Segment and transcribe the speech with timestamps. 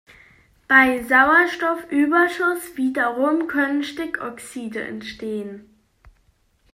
[0.67, 5.69] Bei Sauerstoffüberschuss wiederum können Stickoxide entstehen.